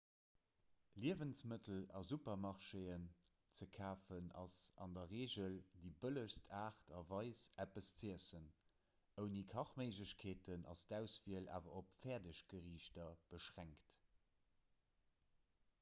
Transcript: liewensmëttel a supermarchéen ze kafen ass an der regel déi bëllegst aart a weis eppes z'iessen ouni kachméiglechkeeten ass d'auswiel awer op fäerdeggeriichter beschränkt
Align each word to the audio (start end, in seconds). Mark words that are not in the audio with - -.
liewensmëttel 1.01 1.81
a 1.99 1.99
supermarchéen 2.11 3.03
ze 3.59 3.67
kafen 3.75 4.31
ass 4.43 4.55
an 4.87 4.95
der 4.99 5.11
regel 5.17 5.59
déi 5.81 5.91
bëllegst 6.05 6.49
aart 6.61 6.89
a 7.01 7.03
weis 7.11 7.43
eppes 7.67 7.91
z'iessen 8.01 8.49
ouni 9.25 9.45
kachméiglechkeeten 9.55 10.67
ass 10.75 10.89
d'auswiel 10.93 11.51
awer 11.61 11.77
op 11.83 11.95
fäerdeggeriichter 12.03 13.15
beschränkt 13.35 13.97